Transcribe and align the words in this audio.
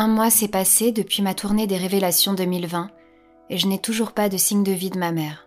Un 0.00 0.08
mois 0.08 0.30
s'est 0.30 0.48
passé 0.48 0.92
depuis 0.92 1.20
ma 1.20 1.34
tournée 1.34 1.66
des 1.66 1.76
révélations 1.76 2.32
2020 2.32 2.88
et 3.50 3.58
je 3.58 3.66
n'ai 3.66 3.78
toujours 3.78 4.12
pas 4.12 4.30
de 4.30 4.38
signe 4.38 4.62
de 4.62 4.72
vie 4.72 4.88
de 4.88 4.98
ma 4.98 5.12
mère. 5.12 5.46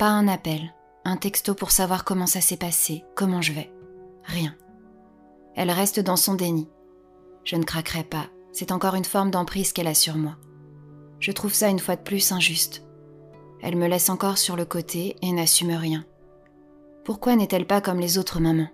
Pas 0.00 0.08
un 0.08 0.26
appel, 0.26 0.74
un 1.04 1.16
texto 1.16 1.54
pour 1.54 1.70
savoir 1.70 2.02
comment 2.02 2.26
ça 2.26 2.40
s'est 2.40 2.56
passé, 2.56 3.04
comment 3.14 3.40
je 3.40 3.52
vais. 3.52 3.72
Rien. 4.24 4.56
Elle 5.54 5.70
reste 5.70 6.00
dans 6.00 6.16
son 6.16 6.34
déni. 6.34 6.68
Je 7.44 7.54
ne 7.54 7.62
craquerai 7.62 8.02
pas, 8.02 8.26
c'est 8.50 8.72
encore 8.72 8.96
une 8.96 9.04
forme 9.04 9.30
d'emprise 9.30 9.72
qu'elle 9.72 9.86
a 9.86 9.94
sur 9.94 10.16
moi. 10.16 10.34
Je 11.20 11.30
trouve 11.30 11.54
ça 11.54 11.68
une 11.68 11.78
fois 11.78 11.94
de 11.94 12.02
plus 12.02 12.32
injuste. 12.32 12.84
Elle 13.62 13.76
me 13.76 13.86
laisse 13.86 14.10
encore 14.10 14.38
sur 14.38 14.56
le 14.56 14.64
côté 14.64 15.14
et 15.22 15.30
n'assume 15.30 15.70
rien. 15.70 16.04
Pourquoi 17.04 17.36
n'est-elle 17.36 17.68
pas 17.68 17.80
comme 17.80 18.00
les 18.00 18.18
autres 18.18 18.40
mamans? 18.40 18.70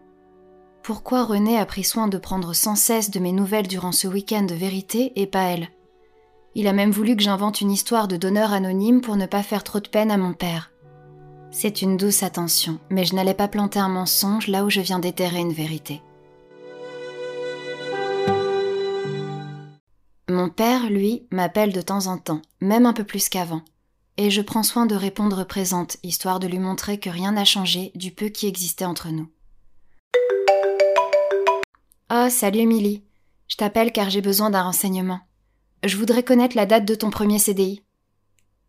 Pourquoi 0.85 1.25
René 1.25 1.59
a 1.59 1.65
pris 1.65 1.83
soin 1.83 2.09
de 2.09 2.19
prendre 2.19 2.53
sans 2.53 2.77
cesse 2.77 3.11
de 3.11 3.19
mes 3.19 3.33
nouvelles 3.33 3.69
durant 3.69 3.91
ce 3.91 4.07
week-end 4.07 4.43
de 4.43 4.55
vérité 4.55 5.19
et 5.19 5.27
pas 5.27 5.45
elle? 5.45 5.71
Il 6.55 6.67
a 6.67 6.75
même 6.75 6.91
voulu 6.91 7.17
que 7.17 7.23
j'invente 7.23 7.63
une 7.63 7.71
histoire 7.71 8.07
de 8.07 8.19
donneur 8.19 8.53
anonyme 8.53 9.01
pour 9.01 9.17
ne 9.17 9.25
pas 9.25 9.43
faire 9.43 9.65
trop 9.65 9.81
de 9.81 9.89
peine 9.89 10.11
à 10.11 10.19
mon 10.19 10.35
père. 10.35 10.73
C'est 11.51 11.81
une 11.81 11.97
douce 11.97 12.23
attention, 12.23 12.81
mais 12.91 13.07
je 13.07 13.15
n'allais 13.15 13.33
pas 13.33 13.49
planter 13.49 13.79
un 13.79 13.89
mensonge 13.89 14.47
là 14.47 14.63
où 14.63 14.69
je 14.69 14.83
viens 14.83 14.99
d'éterrer 14.99 15.41
une 15.41 15.55
vérité. 15.55 16.03
Mon 20.29 20.51
père, 20.51 20.91
lui, 20.91 21.27
m'appelle 21.31 21.73
de 21.73 21.81
temps 21.81 22.09
en 22.09 22.19
temps, 22.19 22.43
même 22.61 22.85
un 22.85 22.93
peu 22.93 23.05
plus 23.05 23.31
qu'avant 23.31 23.63
et 24.17 24.31
je 24.31 24.43
prends 24.43 24.63
soin 24.63 24.87
de 24.87 24.95
répondre 24.95 25.45
présente, 25.45 25.97
histoire 26.03 26.39
de 26.39 26.47
lui 26.47 26.59
montrer 26.59 27.01
que 27.01 27.11
rien 27.11 27.33
n'a 27.33 27.45
changé 27.45 27.91
du 27.95 28.13
peu 28.13 28.29
qui 28.29 28.47
existait 28.47 28.85
entre 28.85 29.09
nous. 29.09 29.29
Oh, 32.17 32.31
salut 32.31 32.61
Émilie. 32.61 33.03
Je 33.49 33.57
t'appelle 33.57 33.91
car 33.91 34.09
j'ai 34.09 34.21
besoin 34.21 34.49
d'un 34.49 34.63
renseignement. 34.63 35.19
Je 35.83 35.97
voudrais 35.97 36.23
connaître 36.23 36.55
la 36.55 36.65
date 36.65 36.85
de 36.85 36.95
ton 36.95 37.11
premier 37.11 37.41
CDI. 37.41 37.83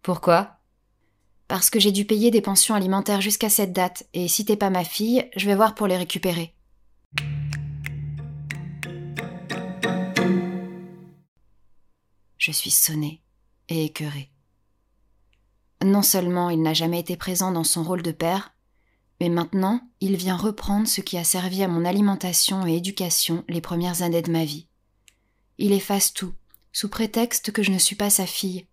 Pourquoi? 0.02 0.58
Parce 1.48 1.70
que 1.70 1.80
j'ai 1.80 1.92
dû 1.92 2.06
payer 2.06 2.32
des 2.32 2.42
pensions 2.42 2.74
alimentaires 2.74 3.22
jusqu'à 3.22 3.50
cette 3.50 3.72
date, 3.72 4.08
et 4.16 4.28
si 4.28 4.46
t'es 4.46 4.56
pas 4.56 4.72
ma 4.72 4.84
fille, 4.84 5.30
je 5.36 5.46
vais 5.46 5.54
voir 5.54 5.76
pour 5.76 5.86
les 5.86 5.96
récupérer. 5.96 6.56
Je 12.40 12.52
suis 12.52 12.72
sonnée 12.72 13.22
et 13.70 13.86
écœurée. 13.86 14.32
Non 15.84 16.02
seulement 16.02 16.50
il 16.50 16.64
n'a 16.64 16.74
jamais 16.74 17.00
été 17.00 17.16
présent 17.16 17.52
dans 17.52 17.64
son 17.64 17.84
rôle 17.84 18.02
de 18.02 18.12
père, 18.12 18.55
mais 19.20 19.30
maintenant 19.30 19.82
il 20.02 20.16
vient 20.16 20.38
reprendre 20.38 20.88
ce 20.88 21.02
qui 21.02 21.18
a 21.18 21.24
servi 21.24 21.64
à 21.64 21.68
mon 21.68 21.86
alimentation 21.86 22.66
et 22.68 22.76
éducation 22.76 23.44
les 23.48 23.62
premières 23.62 24.02
années 24.02 24.22
de 24.22 24.32
ma 24.32 24.46
vie. 24.46 24.68
Il 25.58 25.72
efface 25.72 26.14
tout, 26.14 26.34
sous 26.74 26.90
prétexte 26.90 27.52
que 27.52 27.64
je 27.64 27.72
ne 27.72 27.78
suis 27.78 27.96
pas 27.96 28.10
sa 28.10 28.26
fille, 28.26 28.68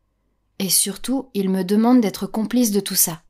et 0.59 0.69
surtout 0.69 1.31
il 1.35 1.49
me 1.51 1.63
demande 1.63 2.01
d'être 2.01 2.27
complice 2.27 2.73
de 2.73 2.81
tout 2.81 2.95
ça. 2.95 3.23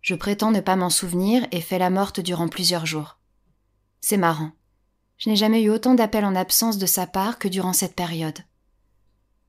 Je 0.00 0.14
prétends 0.14 0.50
ne 0.50 0.60
pas 0.60 0.76
m'en 0.76 0.90
souvenir 0.90 1.46
et 1.50 1.60
fais 1.60 1.78
la 1.78 1.90
morte 1.90 2.20
durant 2.20 2.48
plusieurs 2.48 2.86
jours. 2.86 3.18
C'est 4.00 4.18
marrant. 4.18 4.52
Je 5.16 5.30
n'ai 5.30 5.36
jamais 5.36 5.62
eu 5.62 5.70
autant 5.70 5.94
d'appels 5.94 6.24
en 6.24 6.34
absence 6.34 6.78
de 6.78 6.86
sa 6.86 7.06
part 7.06 7.38
que 7.38 7.48
durant 7.48 7.72
cette 7.72 7.94
période. 7.94 8.38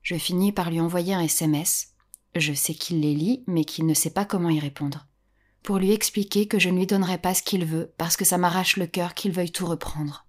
Je 0.02 0.16
finis 0.16 0.52
par 0.52 0.70
lui 0.70 0.80
envoyer 0.80 1.14
un 1.14 1.20
SMS, 1.20 1.88
je 2.34 2.52
sais 2.52 2.74
qu'il 2.74 3.00
les 3.00 3.14
lit, 3.14 3.44
mais 3.46 3.64
qu'il 3.64 3.86
ne 3.86 3.94
sait 3.94 4.10
pas 4.10 4.24
comment 4.24 4.50
y 4.50 4.60
répondre. 4.60 5.06
Pour 5.66 5.78
lui 5.78 5.90
expliquer 5.90 6.46
que 6.46 6.60
je 6.60 6.68
ne 6.68 6.78
lui 6.78 6.86
donnerai 6.86 7.18
pas 7.18 7.34
ce 7.34 7.42
qu'il 7.42 7.64
veut, 7.64 7.92
parce 7.98 8.16
que 8.16 8.24
ça 8.24 8.38
m'arrache 8.38 8.76
le 8.76 8.86
cœur 8.86 9.14
qu'il 9.14 9.32
veuille 9.32 9.50
tout 9.50 9.66
reprendre. 9.66 10.24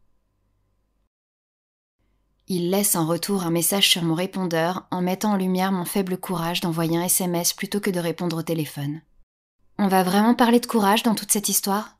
Il 2.48 2.72
laisse 2.72 2.96
en 2.96 3.06
retour 3.06 3.44
un 3.44 3.52
message 3.52 3.88
sur 3.88 4.02
mon 4.02 4.16
répondeur 4.16 4.88
en 4.90 5.00
mettant 5.00 5.34
en 5.34 5.38
lumière 5.38 5.72
mon 5.72 5.86
faible 5.86 6.18
courage 6.18 6.62
d'envoyer 6.62 6.98
un 6.98 7.04
SMS 7.04 7.54
plutôt 7.54 7.80
que 7.80 7.92
de 7.92 8.00
répondre 8.00 8.38
au 8.38 8.42
téléphone. 8.42 9.02
On 9.78 9.88
va 9.88 10.02
vraiment 10.02 10.34
parler 10.34 10.60
de 10.60 10.66
courage 10.66 11.04
dans 11.04 11.14
toute 11.14 11.32
cette 11.32 11.50
histoire? 11.50 12.00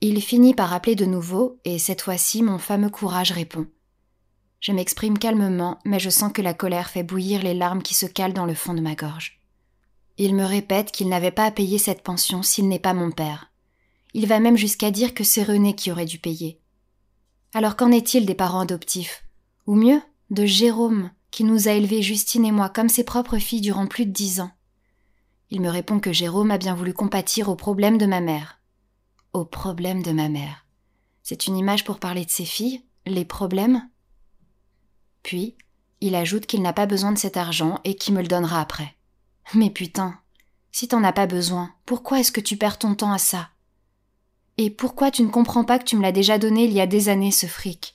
Il 0.00 0.22
finit 0.22 0.54
par 0.54 0.72
appeler 0.72 0.96
de 0.96 1.04
nouveau, 1.04 1.60
et 1.66 1.78
cette 1.78 2.00
fois-ci 2.00 2.42
mon 2.42 2.56
fameux 2.56 2.88
courage 2.88 3.32
répond. 3.32 3.66
Je 4.60 4.72
m'exprime 4.72 5.18
calmement, 5.18 5.78
mais 5.84 5.98
je 5.98 6.10
sens 6.10 6.32
que 6.32 6.42
la 6.42 6.54
colère 6.54 6.90
fait 6.90 7.02
bouillir 7.02 7.42
les 7.42 7.54
larmes 7.54 7.82
qui 7.82 7.94
se 7.94 8.06
calent 8.06 8.34
dans 8.34 8.46
le 8.46 8.54
fond 8.54 8.74
de 8.74 8.80
ma 8.80 8.94
gorge. 8.94 9.40
Il 10.18 10.34
me 10.34 10.44
répète 10.44 10.92
qu'il 10.92 11.08
n'avait 11.08 11.30
pas 11.30 11.46
à 11.46 11.50
payer 11.50 11.78
cette 11.78 12.02
pension 12.02 12.42
s'il 12.42 12.68
n'est 12.68 12.78
pas 12.78 12.92
mon 12.92 13.10
père. 13.10 13.50
Il 14.12 14.26
va 14.26 14.38
même 14.38 14.56
jusqu'à 14.56 14.90
dire 14.90 15.14
que 15.14 15.24
c'est 15.24 15.42
René 15.42 15.74
qui 15.74 15.90
aurait 15.90 16.04
dû 16.04 16.18
payer. 16.18 16.60
Alors 17.54 17.76
qu'en 17.76 17.90
est-il 17.90 18.26
des 18.26 18.34
parents 18.34 18.60
adoptifs? 18.60 19.24
Ou 19.66 19.74
mieux, 19.74 20.02
de 20.30 20.44
Jérôme, 20.44 21.10
qui 21.30 21.44
nous 21.44 21.68
a 21.68 21.72
élevés 21.72 22.02
Justine 22.02 22.44
et 22.44 22.52
moi 22.52 22.68
comme 22.68 22.88
ses 22.88 23.04
propres 23.04 23.38
filles 23.38 23.62
durant 23.62 23.86
plus 23.86 24.04
de 24.04 24.12
dix 24.12 24.40
ans 24.40 24.50
Il 25.50 25.60
me 25.60 25.70
répond 25.70 26.00
que 26.00 26.12
Jérôme 26.12 26.50
a 26.50 26.58
bien 26.58 26.74
voulu 26.74 26.92
compatir 26.92 27.48
aux 27.48 27.56
problèmes 27.56 27.98
de 27.98 28.06
ma 28.06 28.20
mère 28.20 28.60
aux 29.32 29.44
problèmes 29.44 30.02
de 30.02 30.12
ma 30.12 30.28
mère. 30.28 30.66
C'est 31.22 31.46
une 31.46 31.56
image 31.56 31.84
pour 31.84 31.98
parler 31.98 32.24
de 32.24 32.30
ses 32.30 32.44
filles, 32.44 32.82
les 33.06 33.24
problèmes 33.24 33.88
Puis, 35.22 35.54
il 36.00 36.14
ajoute 36.14 36.46
qu'il 36.46 36.62
n'a 36.62 36.72
pas 36.72 36.86
besoin 36.86 37.12
de 37.12 37.18
cet 37.18 37.36
argent 37.36 37.80
et 37.84 37.94
qu'il 37.94 38.14
me 38.14 38.22
le 38.22 38.28
donnera 38.28 38.60
après. 38.60 38.94
Mais 39.54 39.70
putain, 39.70 40.18
si 40.72 40.88
t'en 40.88 41.04
as 41.04 41.12
pas 41.12 41.26
besoin, 41.26 41.72
pourquoi 41.84 42.20
est-ce 42.20 42.32
que 42.32 42.40
tu 42.40 42.56
perds 42.56 42.78
ton 42.78 42.94
temps 42.94 43.12
à 43.12 43.18
ça? 43.18 43.50
Et 44.56 44.70
pourquoi 44.70 45.10
tu 45.10 45.22
ne 45.22 45.30
comprends 45.30 45.64
pas 45.64 45.78
que 45.78 45.84
tu 45.84 45.96
me 45.96 46.02
l'as 46.02 46.12
déjà 46.12 46.38
donné 46.38 46.64
il 46.64 46.72
y 46.72 46.80
a 46.80 46.86
des 46.86 47.08
années, 47.08 47.32
ce 47.32 47.46
fric? 47.46 47.94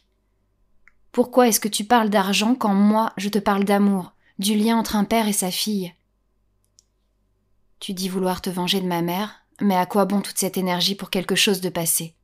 Pourquoi 1.12 1.48
est-ce 1.48 1.60
que 1.60 1.68
tu 1.68 1.86
parles 1.86 2.10
d'argent 2.10 2.56
quand 2.56 2.74
moi 2.74 3.14
je 3.18 3.30
te 3.30 3.40
parle 3.40 3.64
d'amour, 3.64 4.14
du 4.40 4.56
lien 4.56 4.78
entre 4.78 4.96
un 4.96 5.06
père 5.06 5.28
et 5.28 5.34
sa 5.34 5.52
fille? 5.52 5.94
Tu 7.80 7.94
dis 7.94 8.10
vouloir 8.10 8.42
te 8.42 8.50
venger 8.50 8.82
de 8.82 8.88
ma 8.88 9.02
mère, 9.02 9.46
mais 9.62 9.76
à 9.76 9.86
quoi 9.86 10.06
bon 10.06 10.22
toute 10.22 10.38
cette 10.38 10.58
énergie 10.58 10.96
pour 10.96 11.10
quelque 11.10 11.36
chose 11.36 11.62
de 11.62 11.70
passé? 11.70 12.16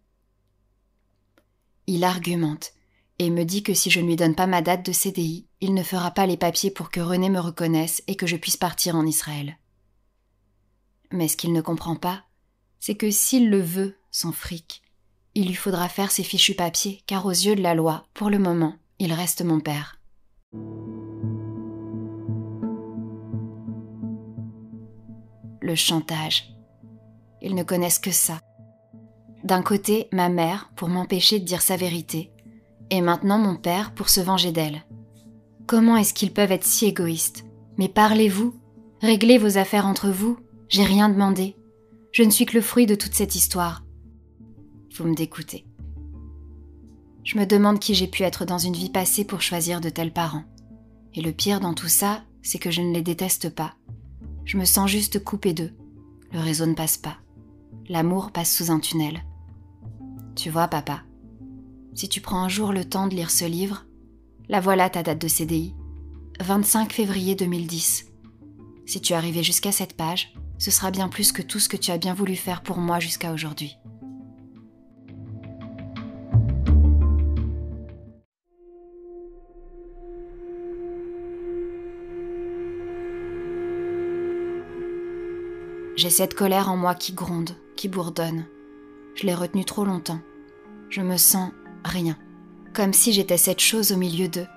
Il 1.88 2.04
argumente 2.04 2.74
et 3.22 3.30
me 3.30 3.46
dit 3.46 3.62
que 3.62 3.76
si 3.76 3.92
je 3.92 4.00
ne 4.00 4.08
lui 4.08 4.16
donne 4.16 4.34
pas 4.34 4.48
ma 4.48 4.64
date 4.64 4.84
de 4.84 4.92
CDI, 4.92 5.46
il 5.60 5.76
ne 5.76 5.84
fera 5.84 6.10
pas 6.10 6.26
les 6.26 6.38
papiers 6.38 6.72
pour 6.72 6.90
que 6.90 7.00
René 7.00 7.30
me 7.30 7.40
reconnaisse 7.40 8.02
et 8.08 8.16
que 8.16 8.26
je 8.26 8.36
puisse 8.36 8.58
partir 8.58 8.96
en 8.96 9.06
Israël. 9.06 9.60
Mais 11.12 11.28
ce 11.28 11.38
qu'il 11.38 11.54
ne 11.54 11.62
comprend 11.62 11.96
pas, 11.96 12.24
c'est 12.80 12.96
que 12.96 13.12
s'il 13.12 13.52
le 13.52 13.62
veut, 13.62 13.96
son 14.10 14.32
fric, 14.32 14.82
il 15.36 15.46
lui 15.46 15.54
faudra 15.54 15.88
faire 15.88 16.10
ses 16.10 16.24
fichus 16.24 16.56
papiers, 16.56 17.04
car 17.06 17.28
aux 17.28 17.30
yeux 17.30 17.56
de 17.56 17.62
la 17.62 17.76
loi, 17.76 18.08
pour 18.16 18.32
le 18.32 18.40
moment, 18.40 18.76
il 18.98 19.14
reste 19.14 19.44
mon 19.44 19.60
père. 19.60 20.00
Le 25.62 25.76
chantage, 25.76 26.56
ils 27.44 27.54
ne 27.54 27.62
connaissent 27.62 28.00
que 28.00 28.10
ça. 28.10 28.42
D'un 29.44 29.62
côté, 29.62 30.08
ma 30.12 30.30
mère, 30.30 30.72
pour 30.76 30.88
m'empêcher 30.88 31.40
de 31.40 31.46
dire 31.46 31.62
sa 31.62 31.78
vérité, 31.78 32.31
et 32.92 33.02
maintenant 33.02 33.40
mon 33.40 33.56
père, 33.56 33.96
pour 33.96 34.10
se 34.10 34.22
venger 34.22 34.52
d'elle. 34.52 34.86
Comment 35.66 35.98
est-ce 35.98 36.14
qu'ils 36.14 36.32
peuvent 36.32 36.52
être 36.52 36.64
si 36.64 36.86
égoïstes? 36.86 37.44
Mais 37.78 37.90
parlez-vous, 37.90 38.54
réglez 39.02 39.40
vos 39.40 39.58
affaires 39.58 39.88
entre 39.88 40.10
vous, 40.10 40.38
j'ai 40.70 40.84
rien 40.84 41.10
demandé. 41.10 41.56
Je 42.12 42.22
ne 42.22 42.30
suis 42.30 42.46
que 42.46 42.56
le 42.56 42.62
fruit 42.62 42.86
de 42.86 42.94
toute 42.94 43.16
cette 43.16 43.34
histoire. 43.34 43.84
Vous 44.96 45.06
me 45.06 45.16
dégoûtez. 45.16 45.66
Je 47.24 47.40
me 47.40 47.46
demande 47.46 47.80
qui 47.80 47.96
j'ai 47.96 48.08
pu 48.08 48.22
être 48.22 48.46
dans 48.46 48.60
une 48.60 48.76
vie 48.76 48.92
passée 48.92 49.26
pour 49.26 49.42
choisir 49.42 49.82
de 49.82 49.90
tels 49.90 50.14
parents. 50.14 50.44
Et 51.16 51.22
le 51.22 51.32
pire 51.32 51.60
dans 51.60 51.74
tout 51.74 51.88
ça, 51.88 52.22
c'est 52.44 52.60
que 52.60 52.70
je 52.70 52.82
ne 52.82 52.94
les 52.94 53.02
déteste 53.02 53.50
pas. 53.50 53.74
Je 54.46 54.58
me 54.58 54.66
sens 54.66 54.92
juste 54.92 55.24
coupée 55.24 55.54
d'eux. 55.54 55.72
Le 56.32 56.40
réseau 56.40 56.68
ne 56.68 56.76
passe 56.76 56.98
pas 56.98 57.18
l'amour 57.92 58.32
passe 58.32 58.56
sous 58.56 58.72
un 58.72 58.80
tunnel. 58.80 59.24
Tu 60.36 60.50
vois, 60.50 60.68
papa, 60.68 61.02
si 61.94 62.08
tu 62.08 62.22
prends 62.22 62.42
un 62.44 62.50
jour 62.50 62.72
le 62.72 62.86
temps 62.86 63.08
de 63.08 63.16
lire 63.16 63.32
ce 63.32 63.46
livre, 63.46 63.86
la 64.50 64.60
voilà 64.60 64.90
ta 64.90 65.04
date 65.04 65.22
de 65.22 65.28
CDI. 65.28 65.76
25 66.40 66.92
février 66.92 67.36
2010. 67.36 68.06
Si 68.86 69.02
tu 69.02 69.14
arrivé 69.14 69.44
jusqu'à 69.44 69.72
cette 69.72 69.96
page, 69.96 70.34
ce 70.58 70.72
sera 70.72 70.92
bien 70.92 71.10
plus 71.10 71.32
que 71.32 71.42
tout 71.42 71.60
ce 71.60 71.70
que 71.70 71.78
tu 71.78 71.92
as 71.92 71.98
bien 71.98 72.14
voulu 72.14 72.36
faire 72.36 72.64
pour 72.64 72.78
moi 72.78 73.00
jusqu'à 73.00 73.34
aujourd'hui. 73.34 73.78
J'ai 85.96 86.10
cette 86.10 86.34
colère 86.34 86.70
en 86.70 86.78
moi 86.78 86.96
qui 86.96 87.14
gronde, 87.14 87.52
qui 87.76 87.88
bourdonne. 87.88 88.46
Je 89.14 89.28
l'ai 89.28 89.36
retenue 89.36 89.66
trop 89.66 89.86
longtemps. 89.86 90.22
Je 90.90 91.02
me 91.02 91.16
sens 91.16 91.52
rien. 91.84 92.18
Comme 92.74 92.94
si 92.94 93.14
j'étais 93.14 93.38
cette 93.38 93.60
chose 93.60 93.92
au 93.92 93.98
milieu 93.98 94.28
d'eux. 94.28 94.48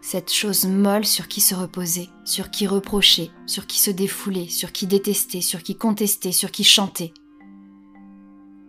Cette 0.00 0.32
chose 0.32 0.66
molle 0.66 1.06
sur 1.06 1.28
qui 1.28 1.40
se 1.40 1.54
reposer, 1.54 2.10
sur 2.24 2.50
qui 2.50 2.66
reprocher, 2.66 3.30
sur 3.46 3.66
qui 3.66 3.80
se 3.80 3.90
défouler, 3.90 4.48
sur 4.48 4.70
qui 4.70 4.86
détester, 4.86 5.40
sur 5.40 5.62
qui 5.62 5.76
contester, 5.76 6.30
sur 6.30 6.50
qui 6.50 6.62
chanter. 6.62 7.14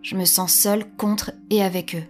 Je 0.02 0.16
me 0.16 0.24
sens 0.24 0.54
seule 0.54 0.90
contre 0.96 1.32
et 1.50 1.62
avec 1.62 1.94
eux. 1.94 2.04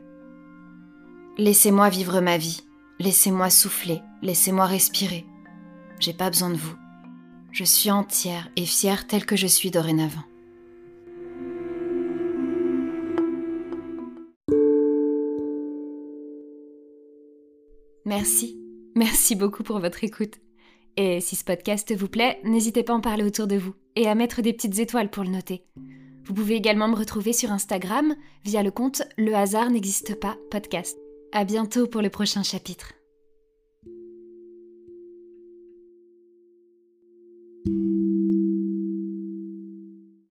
Laissez-moi 1.38 1.88
vivre 1.88 2.20
ma 2.20 2.38
vie, 2.38 2.62
laissez-moi 2.98 3.50
souffler, 3.50 4.00
laissez-moi 4.22 4.66
respirer. 4.66 5.26
J'ai 5.98 6.12
pas 6.12 6.30
besoin 6.30 6.50
de 6.50 6.56
vous. 6.56 6.76
Je 7.52 7.64
suis 7.64 7.90
entière 7.90 8.48
et 8.56 8.66
fière 8.66 9.06
telle 9.06 9.26
que 9.26 9.36
je 9.36 9.46
suis 9.46 9.70
dorénavant. 9.70 10.24
Merci, 18.16 18.58
merci 18.94 19.34
beaucoup 19.36 19.62
pour 19.62 19.78
votre 19.78 20.02
écoute. 20.02 20.36
Et 20.96 21.20
si 21.20 21.36
ce 21.36 21.44
podcast 21.44 21.94
vous 21.94 22.08
plaît, 22.08 22.40
n'hésitez 22.44 22.82
pas 22.82 22.94
à 22.94 22.96
en 22.96 23.02
parler 23.02 23.22
autour 23.22 23.46
de 23.46 23.56
vous 23.56 23.74
et 23.94 24.08
à 24.08 24.14
mettre 24.14 24.40
des 24.40 24.54
petites 24.54 24.78
étoiles 24.78 25.10
pour 25.10 25.22
le 25.22 25.28
noter. 25.28 25.66
Vous 26.24 26.32
pouvez 26.32 26.54
également 26.54 26.88
me 26.88 26.96
retrouver 26.96 27.34
sur 27.34 27.52
Instagram 27.52 28.14
via 28.42 28.62
le 28.62 28.70
compte 28.70 29.02
Le 29.18 29.34
hasard 29.34 29.68
n'existe 29.68 30.18
pas 30.18 30.38
podcast. 30.50 30.96
À 31.32 31.44
bientôt 31.44 31.86
pour 31.86 32.00
le 32.00 32.08
prochain 32.08 32.42
chapitre. 32.42 32.95